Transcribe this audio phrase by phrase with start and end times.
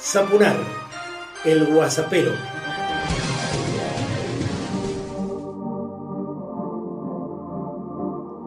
[0.00, 0.56] Zapunar,
[1.44, 2.32] el guasapero.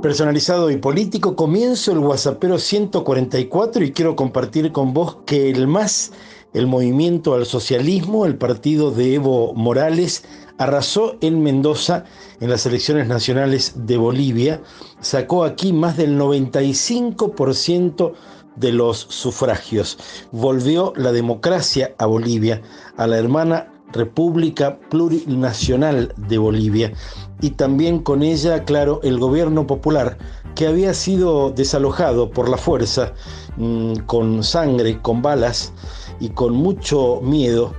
[0.02, 6.14] Personalizado y político, comienzo el Guasapero 144 y quiero compartir con vos que el MAS,
[6.54, 10.24] el movimiento al socialismo, el partido de Evo Morales,
[10.58, 12.06] arrasó en Mendoza
[12.40, 14.62] en las elecciones nacionales de Bolivia,
[15.02, 18.14] sacó aquí más del 95%
[18.56, 19.98] de los sufragios.
[20.32, 22.62] Volvió la democracia a Bolivia,
[22.98, 26.94] a la hermana República Plurinacional de Bolivia
[27.42, 30.18] y también con ella, claro, el gobierno popular
[30.56, 33.14] que había sido desalojado por la fuerza,
[33.58, 35.74] mm, con sangre, con balas
[36.20, 37.74] y con mucho miedo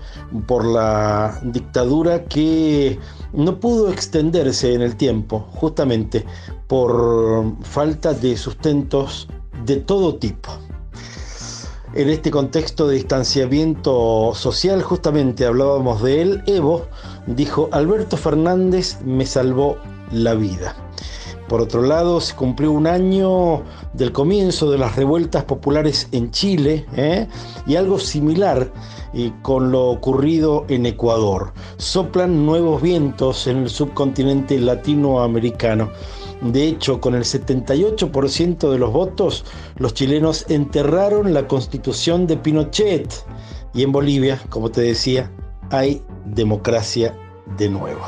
[0.46, 2.98] por la dictadura que
[3.32, 6.24] no pudo extenderse en el tiempo, justamente
[6.66, 9.28] por falta de sustentos
[9.64, 10.50] de todo tipo.
[11.94, 16.86] En este contexto de distanciamiento social, justamente hablábamos de él, Evo
[17.26, 19.76] dijo, Alberto Fernández me salvó
[20.10, 20.74] la vida.
[21.52, 26.86] Por otro lado, se cumplió un año del comienzo de las revueltas populares en Chile
[26.96, 27.28] ¿eh?
[27.66, 28.72] y algo similar
[29.42, 31.52] con lo ocurrido en Ecuador.
[31.76, 35.90] Soplan nuevos vientos en el subcontinente latinoamericano.
[36.40, 39.44] De hecho, con el 78% de los votos,
[39.76, 43.12] los chilenos enterraron la constitución de Pinochet.
[43.74, 45.30] Y en Bolivia, como te decía,
[45.68, 47.14] hay democracia
[47.58, 48.00] de nuevo.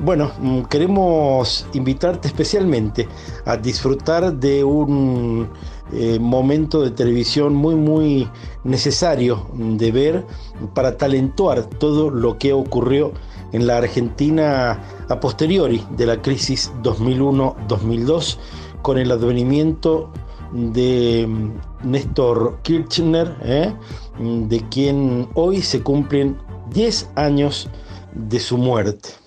[0.00, 3.08] Bueno, mm, queremos invitarte especialmente
[3.44, 5.48] a disfrutar de un
[5.92, 8.28] eh, momento de televisión muy, muy
[8.62, 10.26] necesario de ver
[10.72, 13.12] para talentuar todo lo que ocurrió
[13.50, 18.38] en la Argentina a posteriori de la crisis 2001-2002
[18.82, 20.12] con el advenimiento
[20.52, 23.74] de mm, Néstor Kirchner, ¿eh?
[24.20, 26.38] de quien hoy se cumplen
[26.70, 27.68] 10 años
[28.14, 29.17] de su muerte.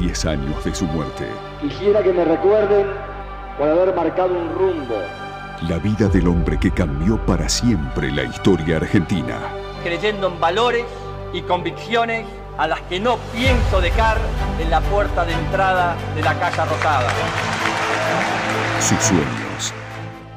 [0.00, 1.26] 10 años de su muerte.
[1.60, 2.86] Quisiera que me recuerden
[3.58, 4.96] por haber marcado un rumbo
[5.68, 9.38] la vida del hombre que cambió para siempre la historia argentina.
[9.82, 10.84] Creyendo en valores
[11.34, 14.16] y convicciones a las que no pienso dejar
[14.58, 17.10] en la puerta de entrada de la Casa Rosada.
[18.80, 19.74] Sus sueños,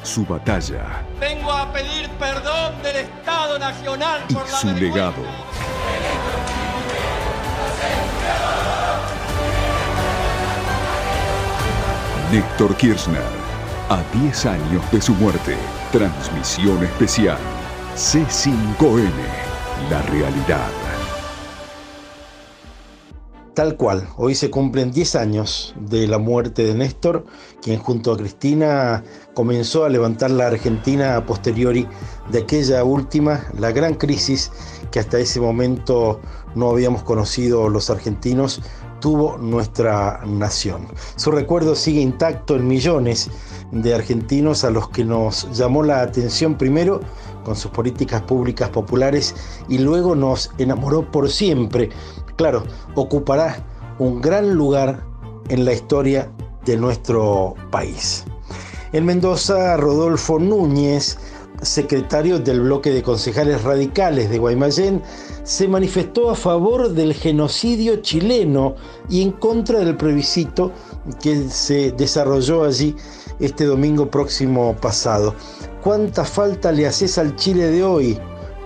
[0.03, 1.05] su batalla.
[1.19, 5.23] Vengo a pedir perdón del Estado Nacional y su legado.
[12.33, 13.21] Néstor Kirchner
[13.89, 15.55] a 10 años de su muerte,
[15.91, 17.37] transmisión especial.
[17.95, 19.11] C5N,
[19.91, 20.71] la realidad.
[23.53, 27.23] Tal cual, hoy se cumplen 10 años de la muerte de Néstor,
[27.61, 29.03] quien junto a Cristina
[29.35, 31.87] comenzó a levantar la Argentina a posteriori
[32.31, 34.51] de aquella última, la gran crisis
[34.93, 36.21] que hasta ese momento
[36.53, 38.61] no habíamos conocido los argentinos,
[38.99, 40.87] tuvo nuestra nación.
[41.15, 43.31] Su recuerdo sigue intacto en millones
[43.71, 46.99] de argentinos a los que nos llamó la atención primero
[47.43, 49.33] con sus políticas públicas populares
[49.67, 51.89] y luego nos enamoró por siempre.
[52.35, 53.65] Claro, ocupará
[53.97, 55.03] un gran lugar
[55.49, 56.31] en la historia
[56.65, 58.25] de nuestro país.
[58.91, 61.17] En Mendoza, Rodolfo Núñez,
[61.63, 65.01] secretario del bloque de concejales radicales de Guaymallén,
[65.43, 68.75] se manifestó a favor del genocidio chileno
[69.09, 70.71] y en contra del plebiscito
[71.21, 72.95] que se desarrolló allí
[73.39, 75.35] este domingo próximo pasado.
[75.81, 78.17] ¿Cuánta falta le haces al Chile de hoy?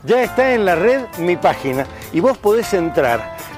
[0.05, 3.37] Ya está en la red mi página y vos podés entrar,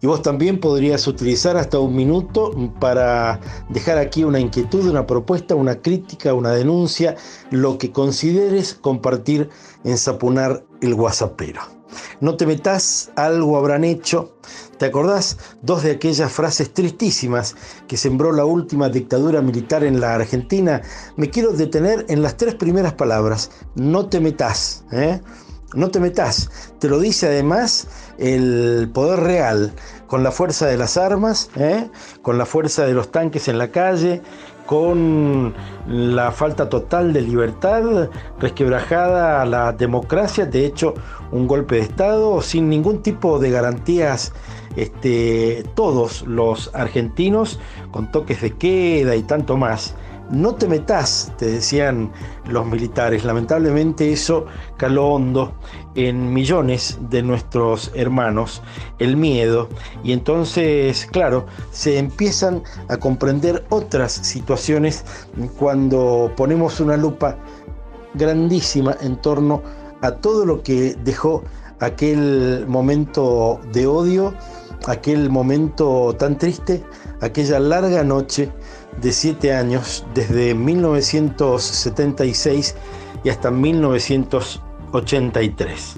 [0.00, 2.50] y vos también podrías utilizar hasta un minuto
[2.80, 7.16] para dejar aquí una inquietud, una propuesta, una crítica, una denuncia,
[7.50, 9.48] lo que consideres compartir
[9.84, 11.76] en Sapunar el WhatsAppero.
[12.20, 14.36] No te metas, algo habrán hecho.
[14.78, 15.38] ¿Te acordás?
[15.62, 17.56] Dos de aquellas frases tristísimas
[17.88, 20.82] que sembró la última dictadura militar en la Argentina.
[21.16, 23.50] Me quiero detener en las tres primeras palabras.
[23.74, 24.84] No te metas.
[24.92, 25.20] ¿eh?
[25.76, 26.72] No te metas.
[26.78, 27.86] Te lo dice además
[28.18, 29.72] el poder real,
[30.06, 31.90] con la fuerza de las armas, ¿eh?
[32.22, 34.22] con la fuerza de los tanques en la calle,
[34.64, 35.54] con
[35.86, 38.08] la falta total de libertad,
[38.40, 40.94] resquebrajada la democracia, de hecho
[41.30, 44.32] un golpe de Estado sin ningún tipo de garantías.
[44.76, 47.58] Este, todos los argentinos
[47.90, 49.94] con toques de queda y tanto más
[50.30, 52.12] no te metas, te decían
[52.46, 53.24] los militares.
[53.24, 54.46] Lamentablemente eso
[54.76, 55.54] caló hondo
[55.94, 58.62] en millones de nuestros hermanos,
[58.98, 59.68] el miedo.
[60.02, 65.04] Y entonces, claro, se empiezan a comprender otras situaciones
[65.58, 67.36] cuando ponemos una lupa
[68.14, 69.62] grandísima en torno
[70.02, 71.42] a todo lo que dejó
[71.80, 74.34] aquel momento de odio,
[74.86, 76.82] aquel momento tan triste,
[77.20, 78.50] aquella larga noche
[79.00, 82.74] de siete años, desde 1976
[83.24, 85.96] y hasta 1983.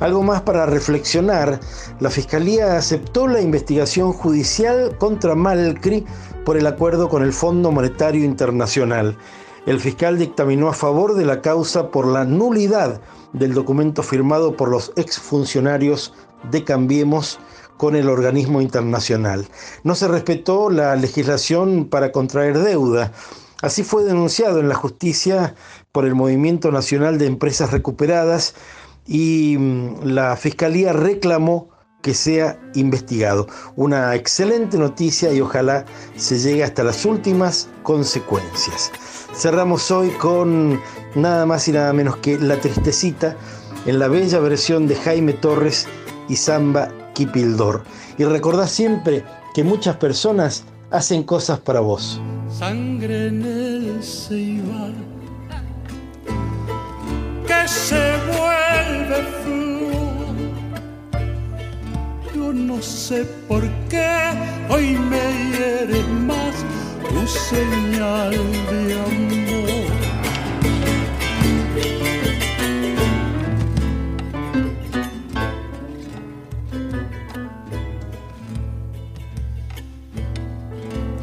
[0.00, 1.58] Algo más para reflexionar,
[1.98, 6.04] la Fiscalía aceptó la investigación judicial contra Malcri
[6.44, 9.16] por el acuerdo con el Fondo Monetario Internacional.
[9.66, 13.00] El fiscal dictaminó a favor de la causa por la nulidad
[13.32, 16.14] del documento firmado por los exfuncionarios
[16.50, 17.40] de Cambiemos
[17.78, 19.48] con el organismo internacional.
[19.84, 23.12] No se respetó la legislación para contraer deuda.
[23.62, 25.54] Así fue denunciado en la justicia
[25.90, 28.54] por el Movimiento Nacional de Empresas Recuperadas
[29.06, 31.70] y mm, la Fiscalía reclamó
[32.02, 33.48] que sea investigado.
[33.74, 35.84] Una excelente noticia y ojalá
[36.16, 38.92] se llegue hasta las últimas consecuencias.
[39.34, 40.80] Cerramos hoy con
[41.14, 43.36] nada más y nada menos que La Tristecita
[43.86, 45.86] en la bella versión de Jaime Torres
[46.28, 47.82] y Samba Kipildor.
[48.16, 52.20] Y recordá siempre que muchas personas hacen cosas para vos.
[52.48, 54.92] Sangre en el ceibar
[57.44, 60.36] que se vuelve flor.
[62.36, 64.16] Yo no sé por qué
[64.70, 66.54] hoy me hiere más
[67.08, 68.30] tu señal
[68.70, 69.77] de amor.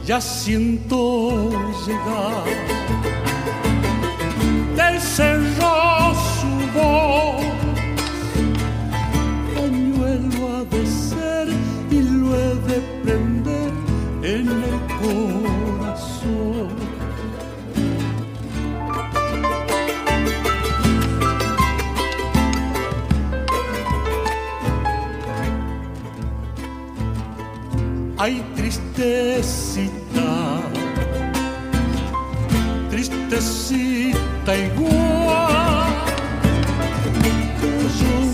[0.06, 1.50] Ya siento
[1.88, 2.46] llegar
[4.76, 7.55] del cerro su voz.
[28.66, 30.32] Tristecita,
[32.90, 35.94] tristecita igual.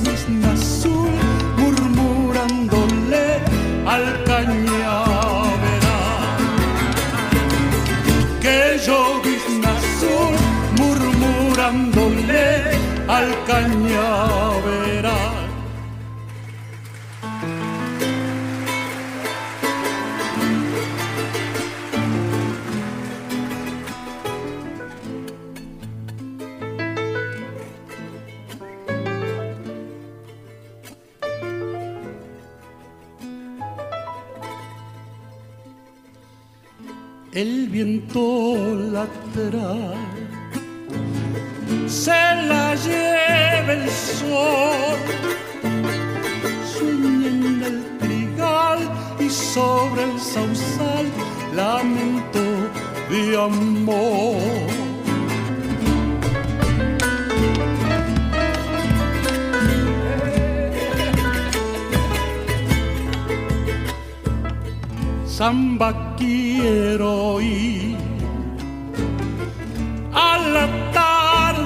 [0.06, 1.12] Misma azul
[1.58, 3.26] murmurándole
[3.86, 5.52] al cañaveral.
[8.42, 8.80] Que
[9.26, 10.36] misma azul
[10.80, 12.46] murmurándole
[13.08, 13.81] al cañaveral.
[37.42, 39.96] El viento lateral
[41.88, 45.00] se la lleva el sol,
[46.74, 48.80] sueña en el trigal
[49.20, 51.06] y sobre el sausal
[51.56, 52.44] lamento
[53.10, 54.72] de amor.
[65.26, 66.11] samba
[66.62, 67.98] quiero ir
[70.14, 71.66] al atardecer,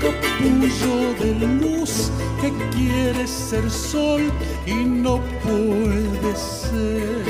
[0.00, 4.22] capullo de luz que quiere ser sol
[4.66, 7.22] y no puede ser.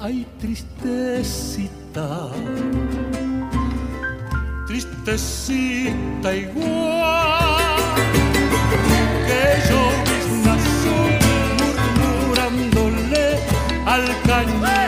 [0.00, 0.26] Ay,
[4.66, 7.94] tristecita, igual
[9.26, 11.14] que yo misma soy
[11.98, 13.24] murmurándole
[13.86, 14.87] al cañaveral.